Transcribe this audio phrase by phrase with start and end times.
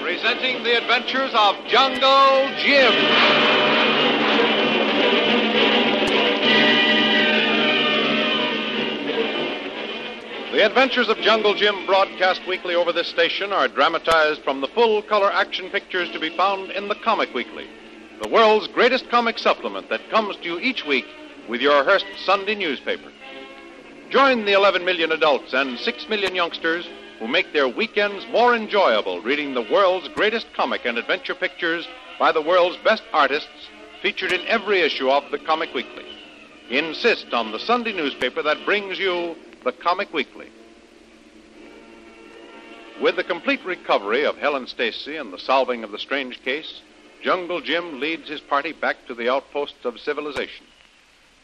[0.00, 2.92] Presenting the adventures of Jungle Jim.
[10.52, 15.02] The adventures of Jungle Jim, broadcast weekly over this station, are dramatized from the full
[15.02, 17.66] color action pictures to be found in the Comic Weekly,
[18.22, 21.06] the world's greatest comic supplement that comes to you each week
[21.48, 23.10] with your Hearst Sunday newspaper.
[24.10, 26.88] Join the 11 million adults and 6 million youngsters
[27.18, 31.86] who make their weekends more enjoyable reading the world's greatest comic and adventure pictures
[32.18, 33.68] by the world's best artists
[34.02, 36.04] featured in every issue of the Comic Weekly.
[36.70, 40.48] Insist on the Sunday newspaper that brings you the Comic Weekly.
[43.00, 46.80] With the complete recovery of Helen Stacy and the solving of the strange case,
[47.22, 50.66] Jungle Jim leads his party back to the outposts of civilization.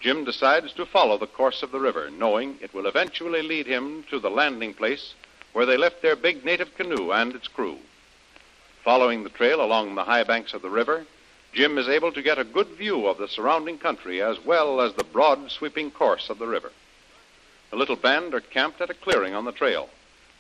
[0.03, 4.05] Jim decides to follow the course of the river, knowing it will eventually lead him
[4.11, 5.15] to the landing place
[5.53, 7.79] where they left their big native canoe and its crew.
[8.83, 11.07] Following the trail along the high banks of the river,
[11.53, 14.93] Jim is able to get a good view of the surrounding country as well as
[14.95, 16.73] the broad, sweeping course of the river.
[17.71, 19.89] The little band are camped at a clearing on the trail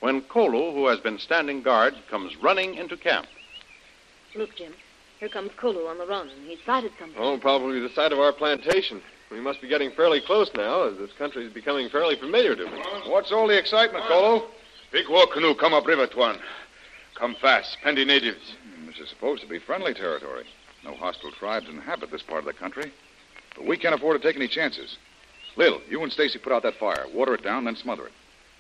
[0.01, 3.27] when Kolu, who has been standing guard, comes running into camp.
[4.35, 4.73] Look, Jim.
[5.21, 6.29] Here comes Kolu on the run.
[6.45, 7.23] He's sighted something.
[7.23, 9.01] Oh, probably the site of our plantation.
[9.33, 12.65] We must be getting fairly close now, as this country is becoming fairly familiar to
[12.67, 12.83] me.
[13.07, 14.43] What's all the excitement, Kolu?
[14.93, 16.39] Big war canoe come up river, Tuan.
[17.15, 17.79] Come fast.
[17.83, 18.55] Plenty natives.
[18.63, 20.45] Hmm, this is supposed to be friendly territory.
[20.85, 22.93] No hostile tribes inhabit this part of the country.
[23.57, 24.99] But we can't afford to take any chances.
[25.57, 27.07] Lil, you and Stacy put out that fire.
[27.15, 28.13] Water it down, then smother it.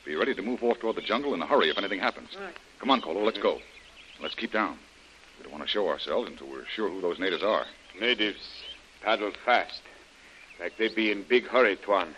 [0.06, 2.30] Be ready to move off toward the jungle in a hurry if anything happens.
[2.40, 2.54] Right.
[2.80, 3.58] Come on, Kolu, let's go.
[4.22, 4.78] Let's keep down.
[5.36, 7.66] We don't want to show ourselves until we're sure who those natives are.
[8.00, 8.40] Natives
[9.02, 9.82] paddle fast.
[10.62, 12.14] Like they be in big hurry, Tuan.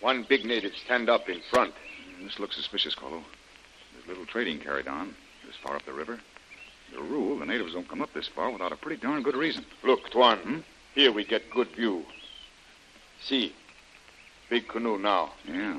[0.00, 1.74] One big native stand up in front.
[2.22, 3.22] This looks suspicious, Kolu.
[3.92, 5.14] There's little trading carried on
[5.44, 6.18] this far up the river.
[6.94, 9.66] The rule, the natives don't come up this far without a pretty darn good reason.
[9.82, 10.38] Look, Tuan.
[10.38, 10.58] Hmm?
[10.94, 12.04] Here we get good view.
[13.20, 13.52] See.
[14.48, 15.32] Big canoe now.
[15.46, 15.78] Yeah.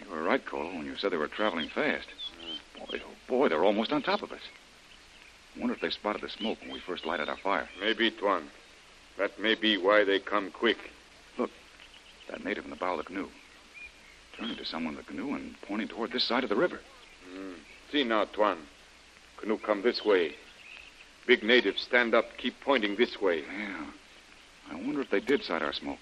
[0.00, 2.06] You were right, Kolu, when you said they were traveling fast.
[2.78, 4.40] Boy, oh boy, they're almost on top of us.
[5.54, 7.68] I wonder if they spotted the smoke when we first lighted our fire.
[7.80, 8.48] Maybe, Tuan.
[9.18, 10.78] That may be why they come quick.
[12.32, 13.28] That native in the bow of the canoe.
[14.38, 16.80] Turning to someone in the canoe and pointing toward this side of the river.
[17.30, 17.52] Hmm.
[17.90, 18.56] See now, Tuan.
[19.36, 20.34] Canoe come this way.
[21.26, 23.40] Big native stand up, keep pointing this way.
[23.40, 23.86] Yeah.
[24.70, 25.98] I wonder if they did sight our smoke.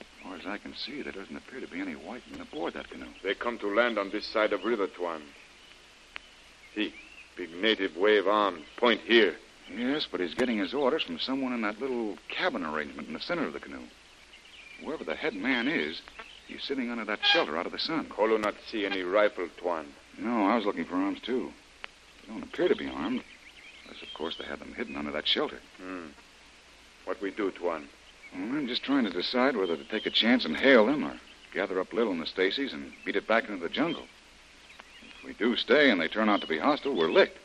[0.00, 2.74] As far as I can see, there doesn't appear to be any white men aboard
[2.74, 3.06] that canoe.
[3.22, 5.22] They come to land on this side of river, Tuan.
[6.74, 6.92] See,
[7.38, 9.34] big native wave arms, point here.
[9.74, 13.20] Yes, but he's getting his orders from someone in that little cabin arrangement in the
[13.20, 13.84] center of the canoe.
[14.84, 16.00] Whoever the head man is,
[16.46, 18.06] he's sitting under that shelter out of the sun.
[18.06, 19.86] Kolu not see any rifle, Tuan.
[20.18, 21.52] No, I was looking for arms, too.
[22.22, 23.22] They don't appear to be armed.
[23.84, 25.58] Unless, of course, they have them hidden under that shelter.
[25.80, 26.06] Hmm.
[27.04, 27.88] What we do, Tuan?
[28.34, 31.18] Well, I'm just trying to decide whether to take a chance and hail them or
[31.54, 34.04] gather up Lil and the Stacys and beat it back into the jungle.
[35.18, 37.38] If we do stay and they turn out to be hostile, we're licked.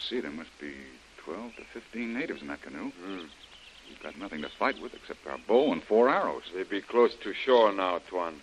[0.00, 0.72] See, there must be
[1.18, 2.90] 12 to 15 natives in that canoe.
[2.90, 3.26] Hmm.
[3.88, 6.42] We've got nothing to fight with except our bow and four arrows.
[6.54, 8.40] They be close to shore now, Tuan.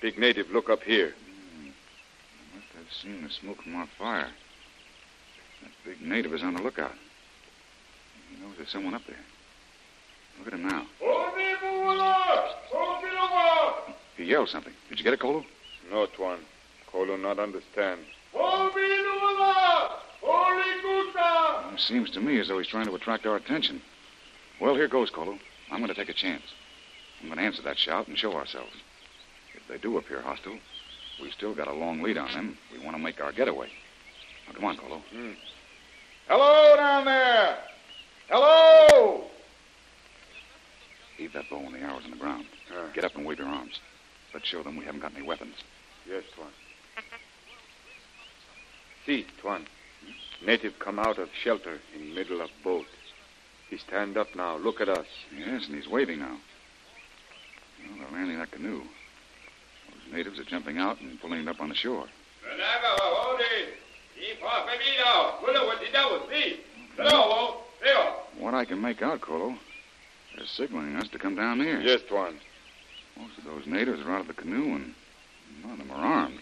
[0.00, 1.12] Big native look up here.
[1.56, 1.68] Hmm.
[1.68, 4.30] I must have seen the smoke from our fire.
[5.62, 6.94] That big native is on the lookout.
[8.30, 9.16] He knows there's someone up there.
[10.38, 10.86] Look at him now.
[14.16, 14.72] He yelled something.
[14.88, 15.44] Did you get it, Kolu?
[15.90, 16.38] No, Tuan.
[16.92, 18.00] Kolu not understand.
[21.72, 23.80] It seems to me as though he's trying to attract our attention.
[24.60, 25.38] Well, here goes, Kolu.
[25.70, 26.42] I'm going to take a chance.
[27.20, 28.72] I'm going to answer that shout and show ourselves.
[29.54, 30.58] If they do appear hostile,
[31.20, 32.58] we've still got a long lead on them.
[32.72, 33.68] We want to make our getaway.
[34.46, 35.00] Now, come on, Kolu.
[36.28, 37.58] Hello down there!
[38.28, 39.24] Hello!
[41.18, 42.44] Leave that bow and the arrows on the ground.
[42.70, 43.80] Uh, Get up and wave your arms.
[44.34, 45.54] Let's show them we haven't got any weapons.
[46.08, 46.48] yes, Tuan.
[49.06, 49.66] See, Tuan.
[50.46, 52.84] Native come out of shelter in middle of boat.
[53.70, 54.56] He stand up now.
[54.56, 55.06] Look at us.
[55.36, 56.36] Yes, and he's waving now.
[57.86, 58.80] Well, they're landing that canoe.
[58.80, 62.06] Those natives are jumping out and pulling it up on the shore.
[68.38, 69.56] What I can make out, Kolu,
[70.34, 71.80] they're signaling us to come down here.
[71.80, 72.38] Yes, Tuan.
[73.18, 74.94] Most of those natives are out of the canoe, and
[75.62, 76.38] none of them are armed.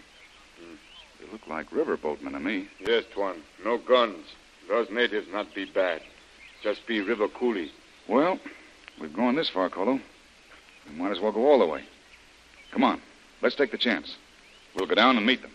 [0.59, 0.75] Hmm.
[1.19, 2.67] They look like river boatmen to me.
[2.79, 3.41] Yes, Tuan.
[3.65, 4.25] No guns.
[4.69, 6.01] Those natives not be bad.
[6.63, 7.69] Just be river coolie.
[8.09, 8.39] Well,
[8.99, 10.01] we've gone this far, Kolu.
[10.89, 11.83] We might as well go all the way.
[12.71, 13.01] Come on,
[13.41, 14.15] let's take the chance.
[14.75, 15.51] We'll go down and meet them.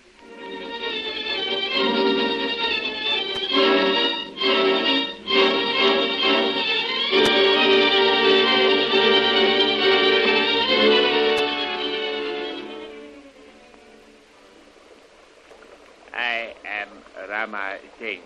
[16.14, 16.88] I am
[17.28, 18.22] Rama Singh.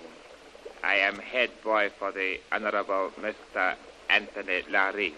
[0.87, 3.75] I am head boy for the Honorable Mr.
[4.09, 5.15] Anthony Lowry.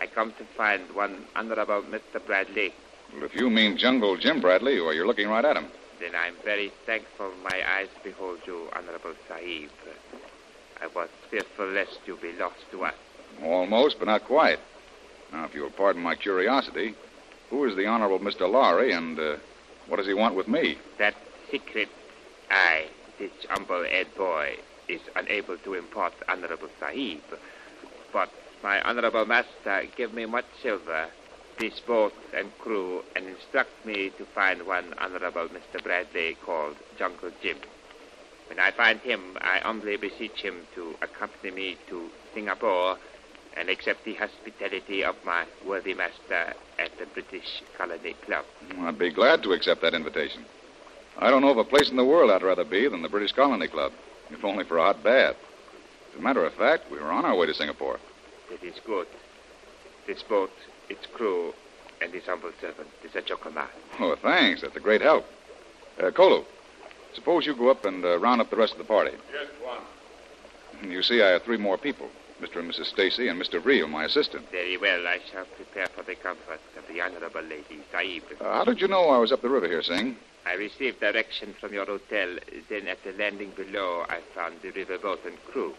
[0.00, 2.20] I come to find one Honorable Mr.
[2.26, 2.74] Bradley.
[3.14, 5.68] Well, if you mean Jungle Jim Bradley, well, you're looking right at him.
[6.00, 9.70] Then I'm very thankful my eyes behold you, Honorable Sahib.
[10.82, 12.94] I was fearful lest you be lost to us.
[13.44, 14.58] Almost, but not quite.
[15.32, 16.96] Now, if you'll pardon my curiosity,
[17.50, 18.50] who is the Honorable Mr.
[18.50, 19.36] Lowry, and uh,
[19.86, 20.78] what does he want with me?
[20.98, 21.14] That
[21.48, 21.90] secret
[22.50, 22.86] I,
[23.20, 24.56] this humble head boy,
[24.88, 27.20] is unable to impart Honorable Sahib.
[28.12, 28.30] But
[28.62, 31.08] my Honorable Master give me much silver,
[31.58, 35.82] this boat and crew, and instruct me to find one Honorable Mr.
[35.82, 37.58] Bradley called Jungle Jim.
[38.48, 42.96] When I find him, I humbly beseech him to accompany me to Singapore
[43.56, 48.44] and accept the hospitality of my worthy master at the British Colony Club.
[48.70, 48.86] Hmm.
[48.86, 50.44] I'd be glad to accept that invitation.
[51.18, 53.32] I don't know of a place in the world I'd rather be than the British
[53.32, 53.92] Colony Club,
[54.30, 55.36] if only for a hot bath.
[56.12, 57.98] As a matter of fact, we were on our way to Singapore.
[58.50, 59.06] It is good.
[60.06, 60.50] This boat,
[60.88, 61.52] its crew,
[62.00, 63.70] and his humble servant is at your command.
[63.98, 64.62] Oh, thanks.
[64.62, 65.24] That's a great help.
[65.98, 66.44] Uh, Kolu,
[67.14, 69.12] suppose you go up and uh, round up the rest of the party.
[69.32, 70.90] Yes, Tuan.
[70.90, 72.08] You see, I have three more people
[72.40, 72.56] Mr.
[72.56, 72.86] and Mrs.
[72.86, 73.64] Stacy and Mr.
[73.64, 74.50] Reel, my assistant.
[74.50, 75.06] Very well.
[75.06, 78.24] I shall prepare for the comfort of the Honorable Lady Sahib.
[78.40, 80.16] Uh, how did you know I was up the river here, Singh?
[80.44, 82.36] I received direction from your hotel.
[82.68, 85.74] Then at the landing below, I found the riverboat and crew.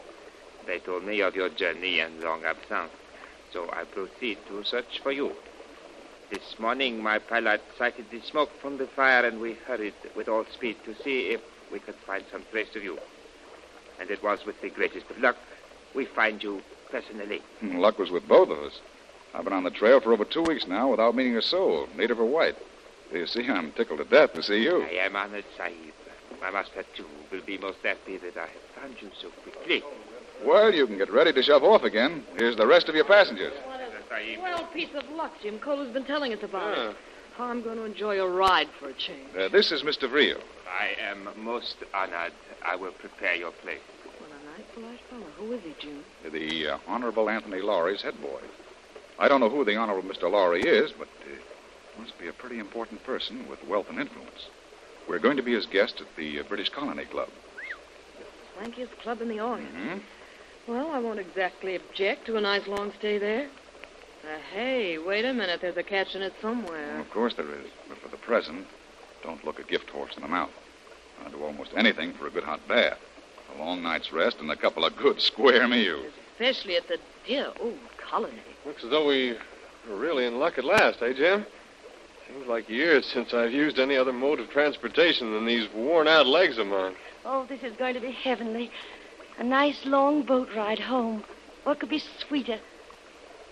[0.66, 2.92] They told me of your journey and long absence,
[3.54, 5.32] so I proceed to search for you.
[6.32, 10.44] This morning, my pilot sighted the smoke from the fire, and we hurried with all
[10.52, 12.98] speed to see if we could find some trace of you.
[14.00, 15.38] And it was with the greatest of luck
[15.94, 16.62] we find you
[16.92, 17.42] personally.
[17.60, 18.80] Hmm, Luck was with both of us.
[19.34, 22.20] I've been on the trail for over two weeks now without meeting a soul, native
[22.20, 22.56] or white.
[23.12, 24.84] You see, I'm tickled to death to see you.
[24.84, 25.94] I am honored, Sahib.
[26.42, 29.84] My master, too, will be most happy that I have found you so quickly.
[30.46, 32.24] Well, you can get ready to shove off again.
[32.38, 33.54] Here's the rest of your passengers.
[34.10, 34.40] Sahib.
[34.42, 35.60] Well, piece of luck, Jim.
[35.60, 36.90] Cole has been telling us about Yeah.
[36.90, 36.96] it.
[37.40, 39.36] I'm going to enjoy a ride for a change.
[39.38, 40.10] Uh, this is Mr.
[40.10, 40.42] Vrille.
[40.68, 42.34] I am most honored.
[42.66, 43.80] I will prepare your place.
[44.58, 45.26] Nice, polite fellow.
[45.38, 46.04] Who is he, Jim?
[46.32, 48.42] the uh, Honorable Anthony Lowry's head boy.
[49.20, 50.32] I don't know who the Honorable Mr.
[50.32, 54.48] Lowry is, but uh, must be a pretty important person with wealth and influence.
[55.08, 57.30] We're going to be his guest at the uh, British Colony Club.
[58.20, 59.70] The swankiest club in the Orient.
[59.74, 59.98] hmm
[60.68, 63.48] Well, I won't exactly object to a nice long stay there.
[64.24, 65.62] Uh, hey, wait a minute.
[65.62, 67.00] There's a catch in it somewhere.
[67.00, 68.66] of course there is, but for the present,
[69.24, 70.52] don't look a gift horse in the mouth.
[71.24, 73.00] I'll do almost anything for a good hot bath,
[73.56, 76.06] a long night's rest, and a couple of good square meals.
[76.34, 78.42] Especially at the dear old colony.
[78.66, 79.36] Looks as though we
[79.90, 81.46] were really in luck at last, eh, Jim?
[82.28, 86.28] Seems like years since I've used any other mode of transportation than these worn out
[86.28, 86.96] legs of mine.
[87.26, 88.70] Oh, this is going to be heavenly.
[89.40, 91.24] A nice long boat ride home.
[91.64, 92.60] What could be sweeter?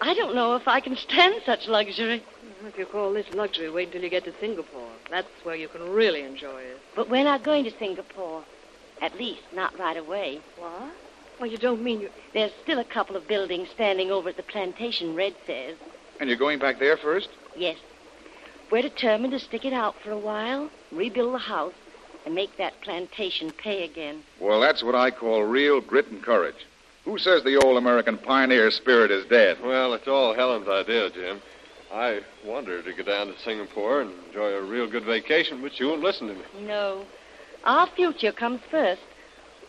[0.01, 2.23] I don't know if I can stand such luxury.
[2.65, 4.89] If you call this luxury, wait until you get to Singapore.
[5.09, 6.79] That's where you can really enjoy it.
[6.95, 8.43] But we're not going to Singapore.
[9.01, 10.39] At least, not right away.
[10.57, 10.91] What?
[11.39, 12.09] Well, you don't mean you.
[12.33, 15.75] There's still a couple of buildings standing over at the plantation, Red says.
[16.19, 17.29] And you're going back there first?
[17.57, 17.77] Yes.
[18.71, 21.73] We're determined to stick it out for a while, rebuild the house,
[22.25, 24.23] and make that plantation pay again.
[24.39, 26.65] Well, that's what I call real grit and courage.
[27.03, 29.57] Who says the old American pioneer spirit is dead?
[29.63, 31.41] Well, it's all Helen's idea, Jim.
[31.93, 35.83] I wanted to go down to Singapore and enjoy a real good vacation, but she
[35.83, 36.41] won't listen to me.
[36.61, 37.05] No.
[37.65, 39.01] Our future comes first.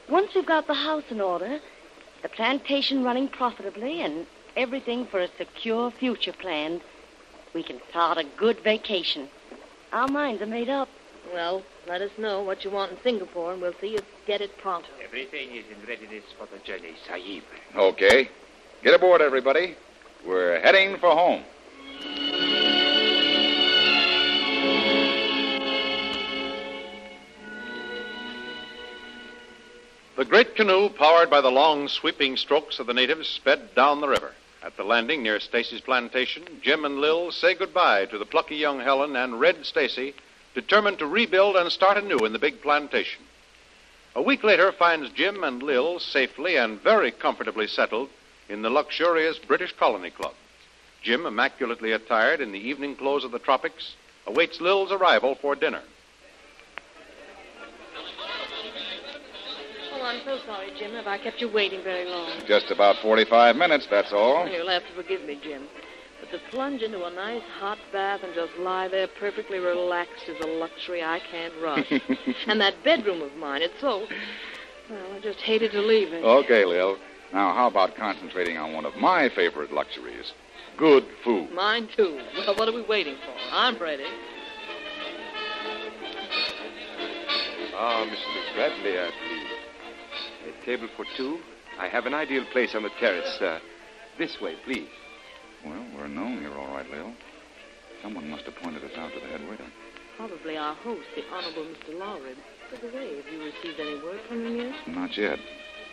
[0.08, 1.60] Once we've got the house in order,
[2.22, 6.82] the plantation running profitably, and everything for a secure future planned,
[7.54, 9.28] we can start a good vacation.
[9.92, 10.88] Our minds are made up.
[11.32, 14.56] Well, let us know what you want in Singapore, and we'll see you get it
[14.58, 14.88] pronto.
[15.02, 17.44] Everything is in readiness for the journey, Sahib.
[17.74, 18.28] Okay.
[18.82, 19.74] Get aboard, everybody.
[20.26, 21.44] We're heading for home.
[30.24, 34.32] Great canoe, powered by the long, sweeping strokes of the natives, sped down the river.
[34.62, 38.80] At the landing near Stacy's plantation, Jim and Lil say goodbye to the plucky young
[38.80, 40.14] Helen and Red Stacy,
[40.54, 43.22] determined to rebuild and start anew in the big plantation.
[44.14, 48.08] A week later finds Jim and Lil safely and very comfortably settled
[48.48, 50.32] in the luxurious British Colony Club.
[51.02, 53.94] Jim, immaculately attired in the evening clothes of the tropics,
[54.26, 55.82] awaits Lil's arrival for dinner.
[60.16, 62.30] I'm so sorry, Jim, if I kept you waiting very long.
[62.46, 64.48] Just about 45 minutes, that's all.
[64.48, 65.64] You'll have to forgive me, Jim.
[66.20, 70.40] But to plunge into a nice hot bath and just lie there perfectly relaxed is
[70.42, 71.92] a luxury I can't rush.
[72.46, 74.06] and that bedroom of mine, it's so.
[74.88, 76.24] Well, I just hated to leave it.
[76.24, 76.96] Okay, Lil.
[77.34, 80.32] Now, how about concentrating on one of my favorite luxuries
[80.78, 81.50] good food?
[81.52, 82.18] Mine, too.
[82.38, 83.34] Well, what are we waiting for?
[83.54, 84.04] I'm ready.
[87.74, 88.54] Ah, Mr.
[88.54, 89.55] Bradley, I believe.
[90.66, 91.38] A table for two.
[91.78, 93.40] I have an ideal place on the terrace.
[93.40, 93.60] Uh,
[94.18, 94.88] this way, please.
[95.64, 97.12] Well, we're known here, all right, Lil.
[98.02, 99.66] Someone must have pointed us out to the head waiter.
[100.16, 101.96] Probably our host, the Honorable Mr.
[101.96, 102.34] Lowry.
[102.72, 104.88] By the way, have you received any word from him yet?
[104.88, 105.38] Not yet.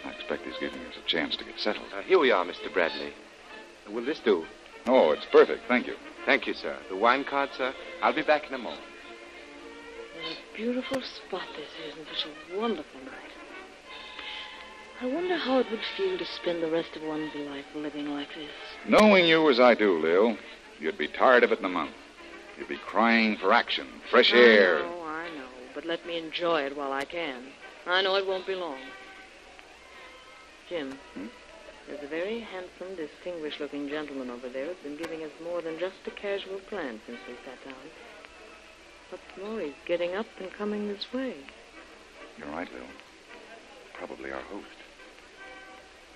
[0.06, 1.88] I expect he's giving us a chance to get settled.
[1.96, 2.74] Uh, here we are, Mr.
[2.74, 3.13] Bradley.
[3.92, 4.44] Will this do?
[4.88, 5.62] Oh, it's perfect.
[5.68, 5.96] Thank you.
[6.25, 6.75] Thank you, sir.
[6.89, 7.74] The wine card, sir.
[8.01, 8.82] I'll be back in a moment.
[10.15, 13.34] What a beautiful spot this is, and such a wonderful night.
[15.02, 18.30] I wonder how it would feel to spend the rest of one's life living like
[18.36, 18.50] this.
[18.88, 20.38] Knowing you as I do, Lil,
[20.80, 21.92] you'd be tired of it in a month.
[22.58, 24.78] You'd be crying for action, fresh air.
[24.78, 25.48] I know, I know.
[25.74, 27.48] But let me enjoy it while I can.
[27.88, 28.78] I know it won't be long.
[30.70, 31.28] Jim, Hmm?
[31.88, 35.96] there's a very handsome, distinguished-looking gentleman over there who's been giving us more than just
[36.08, 37.76] a casual glance since we sat down.
[39.10, 41.36] What's more, he's getting up and coming this way.
[42.38, 42.84] You're right, Lil.
[43.96, 44.68] Probably our host.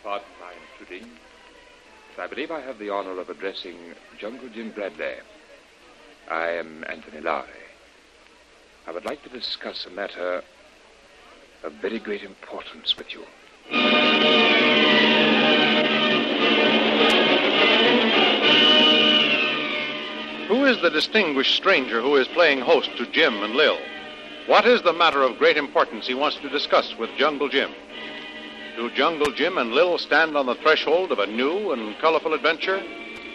[0.03, 1.09] Pardon my intruding.
[2.19, 3.75] I believe I have the honor of addressing
[4.17, 5.13] Jungle Jim Bradley.
[6.29, 7.47] I am Anthony Lowry.
[8.87, 10.41] I would like to discuss a matter
[11.63, 13.23] of very great importance with you.
[20.47, 23.77] Who is the distinguished stranger who is playing host to Jim and Lil?
[24.47, 27.71] What is the matter of great importance he wants to discuss with Jungle Jim?
[28.77, 32.79] Do Jungle Jim and Lil stand on the threshold of a new and colorful adventure?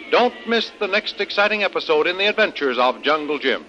[0.09, 3.65] Don't miss the next exciting episode in the adventures of Jungle Jim.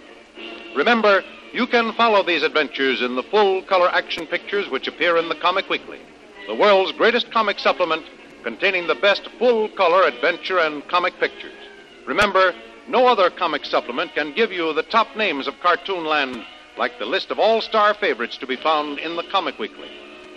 [0.77, 5.29] Remember, you can follow these adventures in the full color action pictures which appear in
[5.29, 5.99] the Comic Weekly,
[6.47, 8.05] the world's greatest comic supplement
[8.45, 11.59] containing the best full color adventure and comic pictures.
[12.07, 12.55] Remember,
[12.87, 16.47] no other comic supplement can give you the top names of Cartoonland
[16.79, 19.91] like the list of all star favorites to be found in the Comic Weekly.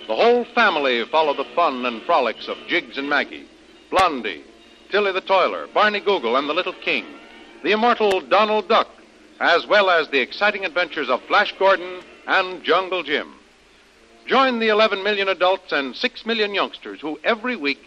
[0.07, 3.45] The whole family follow the fun and frolics of Jiggs and Maggie,
[3.91, 4.41] Blondie,
[4.89, 7.05] Tilly the Toiler, Barney Google, and the Little King,
[7.61, 8.87] the immortal Donald Duck,
[9.41, 13.33] as well as the exciting adventures of Flash Gordon and Jungle Jim.
[14.27, 17.79] Join the 11 million adults and 6 million youngsters who every week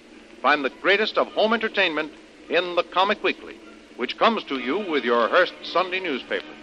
[0.43, 2.13] find the greatest of home entertainment
[2.51, 3.57] in the Comic Weekly,
[3.97, 6.55] which comes to you with your Hearst Sunday newspaper.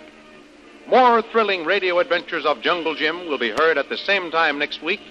[0.87, 4.83] More thrilling radio adventures of Jungle Jim will be heard at the same time next
[4.83, 5.01] week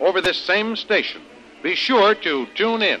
[0.00, 1.22] over this same station.
[1.62, 3.00] Be sure to tune in.